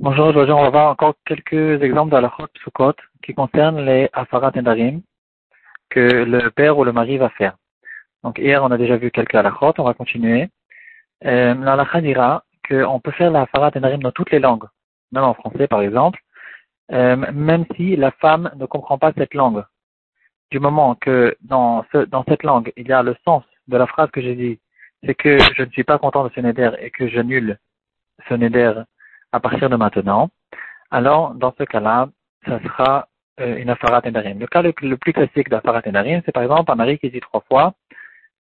[0.00, 5.02] Bonjour, aujourd'hui on va voir encore quelques exemples d'Alachot Sukkot qui concernent les Afarat Nedarim
[5.90, 7.58] que le père ou le mari va faire.
[8.24, 10.48] Donc hier on a déjà vu quelques Alachot, on va continuer.
[11.26, 14.64] Euh, L'Alachat dira qu'on peut faire la Afarat Nedarim dans toutes les langues,
[15.12, 16.18] même en français par exemple,
[16.92, 19.62] euh, même si la femme ne comprend pas cette langue.
[20.50, 23.86] Du moment que dans, ce, dans cette langue il y a le sens de la
[23.86, 24.58] phrase que j'ai dit
[25.06, 27.58] c'est que je ne suis pas content de ce neder et que j'annule
[28.28, 28.72] ce neder
[29.32, 30.30] à partir de maintenant,
[30.90, 32.08] alors dans ce cas-là,
[32.46, 33.08] ça sera
[33.40, 34.38] euh, une afarat nedarim.
[34.38, 37.42] Le cas le, plus classique d'afarat nedarim, c'est par exemple un mari qui dit trois
[37.48, 37.74] fois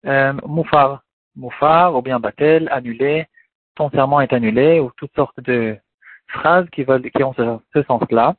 [0.07, 1.03] euh, moufar,
[1.35, 3.27] moufar ou bien batel, annulé,
[3.75, 5.77] ton serment est annulé ou toutes sortes de
[6.29, 8.35] phrases qui, ont ce, ce sens-là.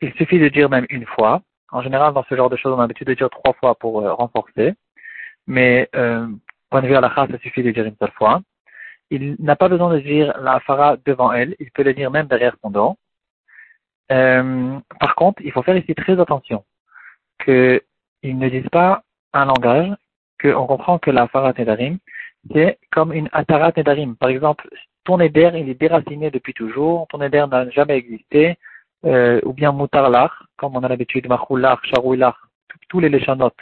[0.00, 1.42] Il suffit de dire même une fois.
[1.70, 4.00] En général, dans ce genre de choses, on a l'habitude de dire trois fois pour
[4.00, 4.74] euh, renforcer.
[5.46, 6.26] Mais euh,
[6.70, 8.40] point de vue à ça suffit de dire une seule fois.
[9.10, 12.26] Il n'a pas besoin de dire la fara devant elle, il peut le dire même
[12.26, 12.96] derrière son dos.
[14.12, 16.64] Euh, par contre, il faut faire ici très attention
[17.44, 17.80] qu'il
[18.38, 19.94] ne dise pas un langage
[20.40, 21.98] qu'on comprend que la fara nedarim,
[22.52, 24.16] c'est comme une atarat nedarim.
[24.16, 24.68] Par exemple,
[25.04, 28.56] ton éder, il est déraciné depuis toujours, ton éder n'a jamais existé,
[29.04, 32.36] euh, ou bien mutarlach, comme on a l'habitude, machoulach, charouilach,
[32.88, 33.56] tous les léchanotes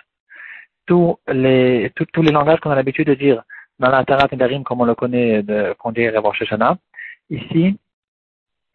[0.86, 3.42] tous les, tous les langages qu'on a l'habitude de dire
[3.78, 5.44] dans la Tarat Nedarim, comme on le connaît,
[5.78, 6.76] qu'on dit Revoir Shana,
[7.30, 7.78] ici,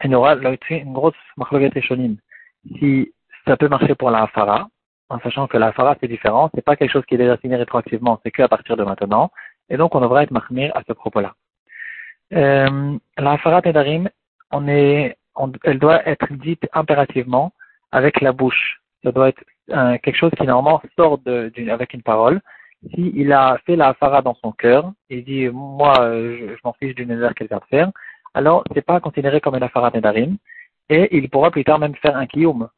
[0.03, 2.17] il y aura une grosse marloguette shonim.
[2.79, 3.11] Si
[3.45, 4.67] ça peut marcher pour la Hafara,
[5.09, 8.19] en sachant que la Hafara c'est différent, c'est pas quelque chose qui est déjà rétroactivement,
[8.23, 9.31] c'est qu'à partir de maintenant,
[9.69, 11.33] et donc on devrait être mahmir à ce propos-là.
[12.33, 14.09] Euh, la Hafara Nedarim,
[14.51, 15.17] on est,
[15.63, 17.53] elle doit être dite impérativement
[17.91, 18.81] avec la bouche.
[19.03, 22.41] Ça doit être euh, quelque chose qui normalement sort de, avec une parole,
[22.93, 27.29] s'il a fait la dans son cœur, il dit moi je, m'en fiche du néder
[27.35, 27.91] qu'elle vient de faire,
[28.33, 30.37] alors c'est pas considéré comme une afara nedarim,
[30.89, 32.69] et il pourra plus tard même faire un kiyum,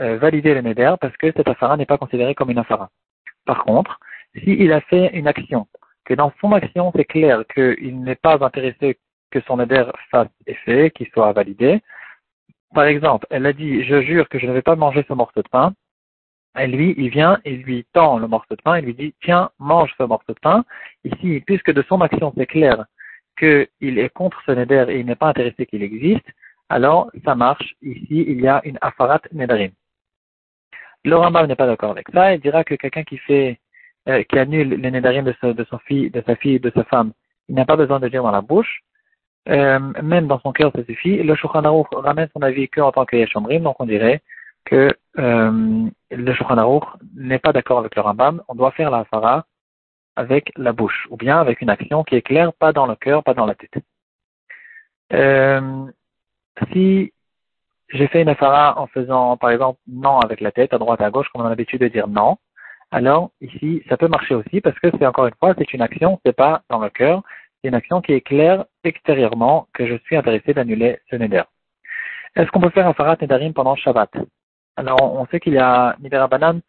[0.00, 2.88] euh, valider le neder, parce que cette afara n'est pas considérée comme une afara.
[3.44, 4.00] Par contre,
[4.42, 5.66] s'il a fait une action,
[6.04, 8.98] que dans son action c'est clair qu'il n'est pas intéressé
[9.30, 11.82] que son neder fasse effet, qu'il soit validé,
[12.74, 15.42] par exemple, elle a dit je jure que je ne vais pas manger ce morceau
[15.42, 15.74] de pain,
[16.58, 19.50] et lui, il vient et lui tend le morceau de pain et lui dit, tiens,
[19.58, 20.64] mange ce morceau de pain.
[21.04, 22.84] Ici, puisque de son action, c'est clair
[23.38, 26.26] qu'il est contre ce neder et il n'est pas intéressé qu'il existe,
[26.68, 27.74] alors ça marche.
[27.82, 29.72] Ici, il y a une afarat nedarim.
[31.04, 32.34] Le n'est pas d'accord avec ça.
[32.34, 33.58] Il dira que quelqu'un qui fait,
[34.08, 37.12] euh, qui annule le nedarim de, de, son fille, de sa fille, de sa femme,
[37.48, 38.82] il n'a pas besoin de dire dans la bouche.
[39.48, 41.22] Euh, même dans son cœur, ça suffit.
[41.22, 44.22] Le Shulchan ramène son avis que en tant que Yeshomrim, donc on dirait
[44.64, 46.80] que euh, le Shulchan
[47.14, 49.04] n'est pas d'accord avec le Rambam, on doit faire la
[50.16, 53.22] avec la bouche, ou bien avec une action qui est claire, pas dans le cœur,
[53.22, 53.82] pas dans la tête.
[55.12, 55.86] Euh,
[56.72, 57.12] si
[57.88, 61.10] j'ai fait une Hafara en faisant, par exemple, non avec la tête, à droite, à
[61.10, 62.38] gauche, comme on a l'habitude de dire non,
[62.90, 66.20] alors ici, ça peut marcher aussi parce que c'est encore une fois, c'est une action,
[66.24, 67.22] c'est pas dans le cœur,
[67.60, 71.44] c'est une action qui est claire extérieurement que je suis intéressé d'annuler ce neder.
[72.36, 74.10] Est-ce qu'on peut faire un farat nedarim pendant Shabbat?
[74.76, 76.60] Alors, on sait qu'il y a, Nidera Banan,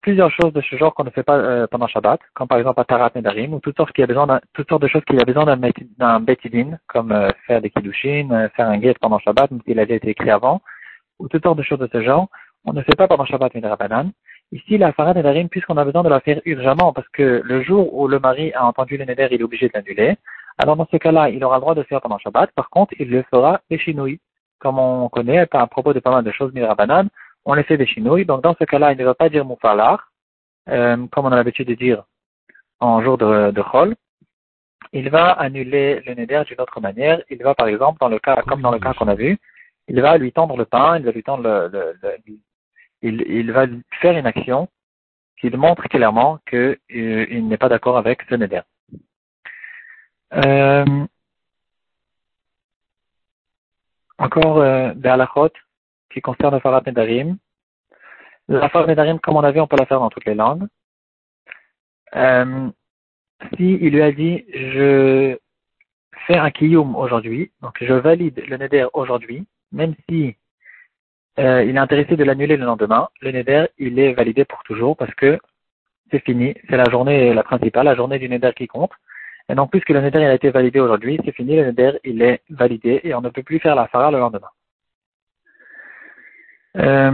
[0.00, 2.80] plusieurs choses de ce genre qu'on ne fait pas euh, pendant Shabbat, comme par exemple
[2.80, 5.44] Atarat Nedarim, ou toutes sortes, qui a besoin toutes sortes de choses qu'il a besoin
[5.44, 9.78] d'un Betidin, comme euh, faire des Kiddushin, euh, faire un guet pendant Shabbat, même s'il
[9.78, 10.62] avait été écrit avant,
[11.18, 12.28] ou toutes sortes de choses de ce genre.
[12.64, 14.10] On ne fait pas pendant Shabbat Nidera Banan.
[14.52, 17.94] Ici, la Farad Nedarim, puisqu'on a besoin de la faire urgemment, parce que le jour
[17.94, 20.16] où le mari a entendu le Neder, il est obligé de l'annuler.
[20.58, 22.50] Alors, dans ce cas-là, il aura le droit de faire pendant Shabbat.
[22.52, 24.20] Par contre, il le fera Eshinui,
[24.58, 27.06] comme on connaît, à propos de pas mal de choses Nidera Banan
[27.44, 28.24] on les fait des chinouilles.
[28.24, 30.12] Donc dans ce cas-là, il ne va pas dire moufalar,
[30.68, 32.04] euh, comme on a l'habitude de dire
[32.80, 33.94] en jour de, de Chol.
[34.92, 37.22] Il va annuler le neder d'une autre manière.
[37.30, 39.38] Il va par exemple, dans le cas, comme dans le cas qu'on a vu,
[39.88, 41.94] il va lui tendre le pain, il va lui tendre le,
[43.02, 43.66] il, il, va
[44.00, 44.68] faire une action
[45.40, 48.60] qui montre clairement qu'il euh, n'est pas d'accord avec ce neder.
[50.34, 51.06] Euh,
[54.18, 55.50] encore euh, Be'alachot,
[56.10, 57.36] qui concerne Farat Nedarim.
[58.48, 60.66] La Farat Nedarim, comme on a vu, on peut la faire dans toutes les langues.
[62.16, 62.68] Euh,
[63.56, 65.38] si il lui a dit, je
[66.26, 70.36] fais un kiyum aujourd'hui, donc je valide le neder aujourd'hui, même si
[71.38, 74.96] euh, il est intéressé de l'annuler le lendemain, le neder, il est validé pour toujours
[74.96, 75.38] parce que
[76.10, 78.92] c'est fini, c'est la journée la principale, la journée du neder qui compte.
[79.48, 82.20] Et donc, puisque le neder il a été validé aujourd'hui, c'est fini, le neder il
[82.22, 84.50] est validé et on ne peut plus faire la fara le lendemain.
[86.76, 87.10] Euh,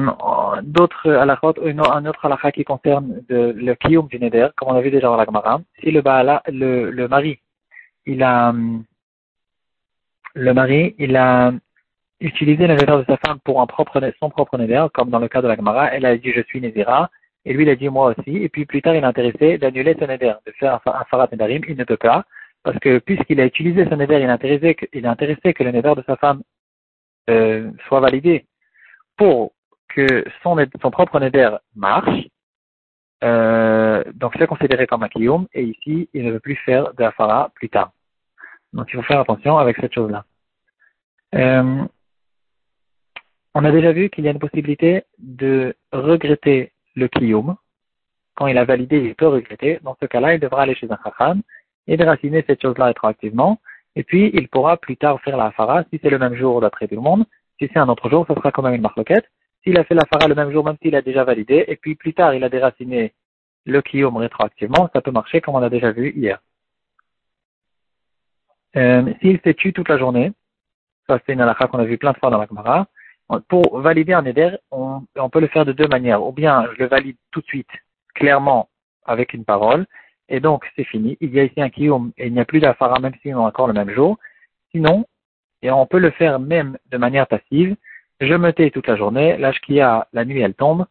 [0.62, 4.91] d'autres halachot, un autre halakha qui concerne le kiyum du neder, comme on a vu
[4.91, 5.61] déjà dans la Gemara.
[5.81, 7.41] Si le, baala, le, le mari,
[8.05, 8.53] il a,
[10.35, 11.53] le mari, il a
[12.20, 13.67] utilisé le neder de sa femme pour un
[14.20, 16.61] son propre neder, comme dans le cas de la Gemara, elle a dit je suis
[16.61, 17.11] Nézira,
[17.47, 19.97] et lui il a dit moi aussi, et puis plus tard il est intéressé d'annuler
[19.99, 22.25] ce neder, de faire un, farat nedarim, il ne peut pas,
[22.62, 25.94] parce que puisqu'il a utilisé ce neder, il est intéressé, est intéressé que le neder
[25.97, 26.43] de sa femme
[27.31, 28.44] euh, soit validé
[29.16, 29.52] pour
[29.88, 30.56] que son,
[30.90, 32.28] propre neder marche,
[33.24, 37.02] euh, donc c'est considéré comme un kiyum, et ici il ne veut plus faire de
[37.02, 37.92] la plus tard.
[38.72, 40.24] Donc il faut faire attention avec cette chose-là.
[41.34, 41.84] Euh,
[43.54, 47.56] on a déjà vu qu'il y a une possibilité de regretter le kiyum.
[48.34, 49.80] Quand il a validé, il peut regretter.
[49.82, 51.40] Dans ce cas-là, il devra aller chez un chacham
[51.86, 53.58] et déraciner cette chose-là rétroactivement.
[53.94, 56.86] Et puis, il pourra plus tard faire la fara si c'est le même jour d'après
[56.86, 57.24] tout le monde.
[57.58, 59.26] Si c'est un autre jour, ce sera quand même une marloquette.
[59.62, 61.94] S'il a fait la fara le même jour, même s'il a déjà validé, et puis
[61.94, 63.14] plus tard, il a déraciné
[63.64, 66.38] le kiyum rétroactivement, ça peut marcher comme on a déjà vu hier.
[68.76, 70.32] Euh, s'il s'est tué toute la journée,
[71.08, 72.87] ça c'est une halakha qu'on a vu plein de fois dans la Gemara,
[73.49, 76.23] pour valider un éder, on, peut le faire de deux manières.
[76.23, 77.70] Ou bien je le valide tout de suite,
[78.14, 78.69] clairement,
[79.05, 79.87] avec une parole,
[80.29, 81.17] et donc c'est fini.
[81.20, 83.44] Il y a ici un kiyum et il n'y a plus d'afara même si on
[83.44, 84.19] a encore le même jour.
[84.70, 85.06] Sinon,
[85.66, 87.76] et on peut le faire même de manière passive.
[88.20, 90.86] Je me tais toute la journée, l'âge qu'il y a, la nuit elle tombe,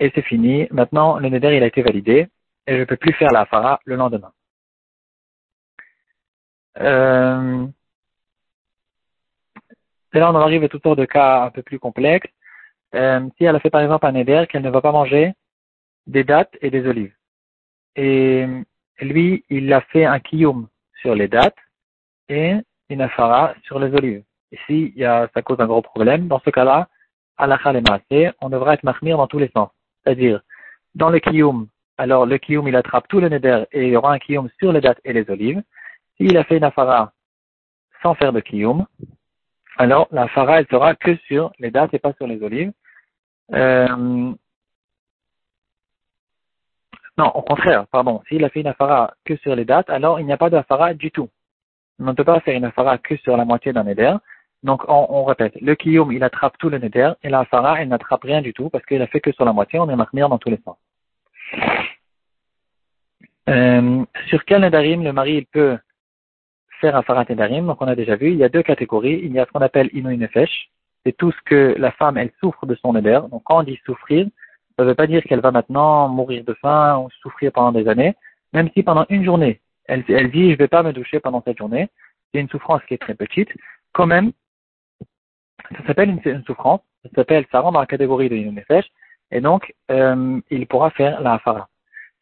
[0.00, 0.66] et c'est fini.
[0.72, 2.26] Maintenant, le neder il a été validé,
[2.66, 4.32] et je ne peux plus faire la fara le lendemain.
[6.80, 7.66] Euh,
[10.12, 12.28] et là, on arrive à toutes sortes de cas un peu plus complexes.
[12.96, 15.34] Euh, si elle a fait par exemple un éder qu'elle ne va pas manger
[16.08, 17.14] des dattes et des olives.
[17.94, 18.44] Et
[19.00, 20.66] lui, il a fait un kiyum
[21.00, 21.62] sur les dattes
[22.28, 22.56] et
[22.88, 24.22] une afara sur les olives.
[24.52, 26.28] Ici, y a, ça cause un gros problème.
[26.28, 26.88] Dans ce cas-là,
[27.38, 27.58] à la
[28.40, 29.70] on devrait être mahmir dans tous les sens.
[30.02, 30.40] C'est-à-dire,
[30.94, 31.68] dans le kiyum,
[31.98, 34.72] alors le kiyum, il attrape tout le neder et il y aura un kiyum sur
[34.72, 35.62] les dattes et les olives.
[36.16, 37.12] S'il a fait une afara
[38.02, 38.86] sans faire de kiyum,
[39.78, 42.72] alors la fara, elle sera que sur les dates et pas sur les olives.
[43.52, 44.32] Euh,
[47.18, 48.22] non, au contraire, pardon.
[48.28, 50.94] S'il a fait une afara que sur les dates, alors il n'y a pas d'afara
[50.94, 51.28] du tout.
[51.98, 54.14] On ne peut pas faire une afara que sur la moitié d'un éder.
[54.62, 58.24] Donc on, répète, le kiyum, il attrape tout le neder, et la afara, elle n'attrape
[58.24, 60.38] rien du tout, parce qu'il a fait que sur la moitié, on est marmire dans
[60.38, 60.76] tous les sens.
[63.48, 65.78] Euh, sur quel nedarim le mari il peut
[66.80, 67.66] faire un farat nedarim?
[67.66, 69.20] Donc on a déjà vu, il y a deux catégories.
[69.22, 70.68] Il y a ce qu'on appelle inu nefesh.
[71.04, 73.20] C'est tout ce que la femme, elle souffre de son neder.
[73.30, 74.26] Donc quand on dit souffrir,
[74.76, 77.86] ça ne veut pas dire qu'elle va maintenant mourir de faim ou souffrir pendant des
[77.88, 78.16] années.
[78.52, 81.58] Même si pendant une journée, elle, elle dit, je vais pas me doucher pendant cette
[81.58, 81.88] journée.
[82.32, 83.48] C'est une souffrance qui est très petite.
[83.92, 84.32] Quand même,
[85.72, 86.80] ça s'appelle une, souffrance.
[87.04, 88.86] Ça s'appelle, ça rentre dans la catégorie de inu nefesh.
[89.30, 91.68] Et donc, euh, il pourra faire la hafara.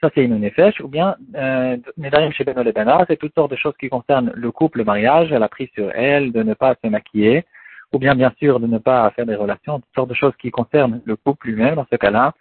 [0.00, 2.62] Ça, c'est une nefesh, ou bien, euh, Nedarim chez Beno
[3.08, 5.90] c'est toutes sortes de choses qui concernent le couple, le mariage, elle a pris sur
[5.94, 7.44] elle de ne pas se maquiller,
[7.93, 10.50] ou bien, bien sûr, de ne pas faire des relations, toutes sortes de choses qui
[10.50, 11.76] concernent le couple lui-même.
[11.76, 12.34] Dans ce cas-là,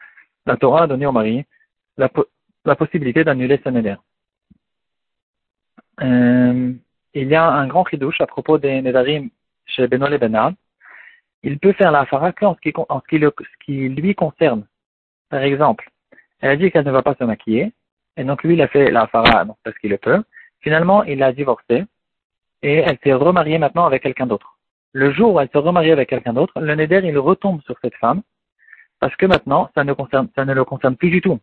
[0.46, 1.46] la Torah a donné au mari
[1.98, 2.10] la,
[2.66, 3.96] la possibilité d'annuler ce Neder.
[6.02, 6.74] Euh,
[7.14, 9.30] il y a un grand chidouche à propos des Nedarim
[9.66, 10.08] chez Beno
[11.44, 14.66] Il peut faire la fara en ce ce qui, lui concerne.
[15.30, 15.90] Par exemple,
[16.42, 17.72] elle a dit qu'elle ne va pas se maquiller.
[18.18, 20.24] Et donc lui, il a fait la fara parce qu'il le peut.
[20.62, 21.86] Finalement, il a divorcé.
[22.62, 24.58] Et elle s'est remariée maintenant avec quelqu'un d'autre.
[24.94, 27.96] Le jour où elle se remarie avec quelqu'un d'autre, le neder, il retombe sur cette
[27.96, 28.22] femme.
[29.00, 31.40] Parce que maintenant, ça ne, concerne, ça ne le concerne plus du tout.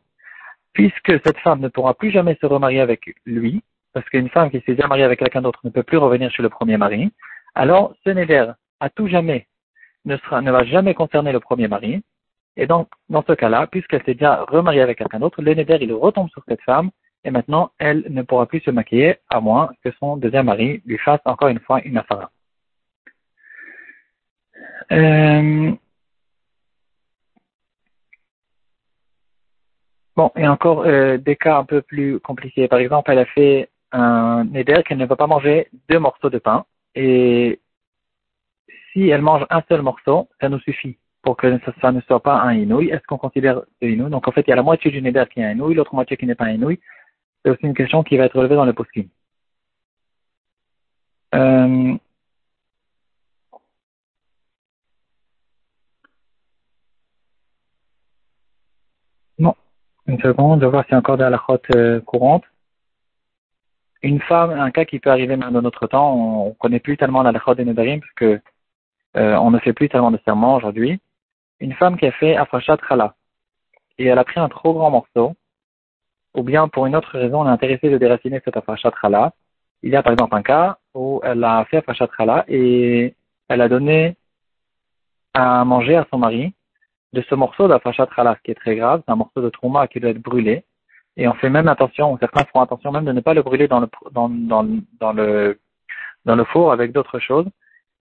[0.73, 4.61] Puisque cette femme ne pourra plus jamais se remarier avec lui, parce qu'une femme qui
[4.61, 7.13] s'est déjà mariée avec quelqu'un d'autre ne peut plus revenir chez le premier mari,
[7.55, 9.47] alors ce neder, à tout jamais,
[10.05, 12.03] ne, sera, ne va jamais concerner le premier mari,
[12.57, 15.93] et donc, dans ce cas-là, puisqu'elle s'est déjà remariée avec quelqu'un d'autre, le neder, il
[15.93, 16.91] retombe sur cette femme,
[17.25, 20.99] et maintenant, elle ne pourra plus se maquiller, à moins que son deuxième mari lui
[20.99, 22.31] fasse encore une fois une affaire.
[24.93, 25.73] Euh...
[30.17, 32.69] Bon, et encore euh, des cas un peu plus compliqués.
[32.69, 36.39] Par exemple, elle a fait un neder qu'elle ne va pas manger deux morceaux de
[36.39, 37.61] pain, et
[38.93, 42.41] si elle mange un seul morceau, ça nous suffit pour que ça, ne soit pas
[42.41, 42.89] un inouï.
[42.89, 44.11] Est-ce qu'on considère ce inouï?
[44.11, 45.95] Donc en fait, il y a la moitié du neder qui est un inouï, l'autre
[45.95, 46.81] moitié qui n'est pas un inouï.
[47.45, 49.09] C'est aussi une question qui va être relevée dans le poskim.
[51.35, 51.97] Euh...
[59.39, 59.55] Non,
[60.07, 61.41] une seconde, je vais voir a encore de la
[61.77, 62.45] euh, courante.
[64.03, 66.97] Une femme, un cas qui peut arriver même dans notre temps, on ne connaît plus
[66.97, 68.41] tellement la lachot des nedarim parce que
[69.17, 71.01] euh, on ne fait plus tellement de serments aujourd'hui
[71.61, 73.15] une femme qui a fait Afrashat Khala
[73.99, 75.35] et elle a pris un trop grand morceau,
[76.35, 79.33] ou bien pour une autre raison, on est intéressé de déraciner cette Afrashat Khala,
[79.83, 83.15] il y a par exemple un cas où elle a fait Afrashat Chala et
[83.49, 84.17] elle a donné
[85.35, 86.55] à manger à son mari
[87.13, 89.87] de ce morceau d'Afrashat Chala, ce qui est très grave, c'est un morceau de trauma
[89.87, 90.65] qui doit être brûlé.
[91.21, 93.81] Et on fait même attention, certains feront attention même de ne pas le brûler dans
[93.81, 94.67] le, dans, dans,
[94.99, 95.61] dans le,
[96.25, 97.45] dans le four avec d'autres choses,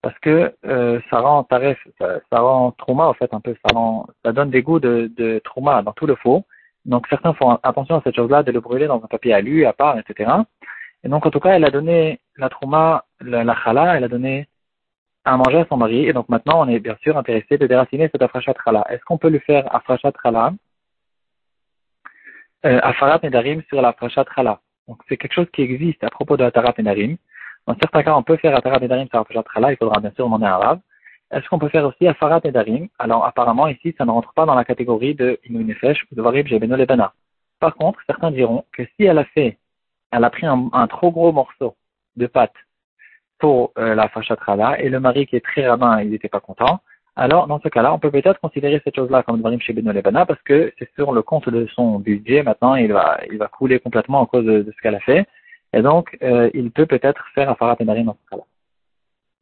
[0.02, 3.74] parce que euh, ça rend tarif, ça, ça, rend trauma en fait un peu, ça
[3.76, 6.44] rend, ça donne des goûts de, de trauma dans tout le four.
[6.86, 9.74] Donc certains font attention à cette chose-là de le brûler dans un papier alu à
[9.74, 10.32] part, etc.
[11.04, 14.08] Et donc en tout cas, elle a donné la trauma, la, la chala, elle a
[14.08, 14.48] donné
[15.26, 16.08] à manger à son mari.
[16.08, 18.86] Et donc maintenant, on est bien sûr intéressé de déraciner cette afrachat chala.
[18.90, 20.54] Est-ce qu'on peut lui faire afrachat chala,
[22.64, 26.44] afarat nedarim sur la afrachat chala Donc c'est quelque chose qui existe à propos de
[26.44, 27.18] la tarat nedarim.
[27.68, 29.72] Dans certains cas, on peut faire afarat nedarim sur la afrachat chala.
[29.72, 30.80] Il faudra bien sûr demander un arabe.
[31.32, 34.56] Est-ce qu'on peut faire aussi afarat nedarim Alors apparemment ici, ça ne rentre pas dans
[34.56, 37.14] la catégorie de inu nefesh ou de varib jebeno lebana.
[37.60, 39.58] Par contre, certains diront que si elle a fait,
[40.12, 41.76] elle a pris un, trop gros morceau
[42.16, 42.54] de pâte
[43.38, 46.82] pour euh, la fachatrala et le mari qui est très rabbin, il n'était pas content.
[47.22, 50.26] Alors, dans ce cas-là, on peut peut-être considérer cette chose-là comme Dvarim chez Beno Lebana
[50.26, 52.44] parce que c'est sur le compte de son budget.
[52.44, 55.28] Maintenant, il va, il va couler complètement à cause de, ce qu'elle a fait.
[55.74, 58.44] Et donc, euh, il peut peut-être faire un Farat dans ce cas-là.